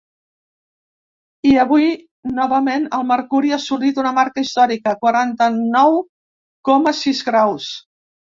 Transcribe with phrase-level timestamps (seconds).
[1.49, 1.89] I avui,
[2.37, 6.01] novament, el mercuri ha assolit una marca històrica: quaranta-nou
[6.71, 7.69] coma sis graus.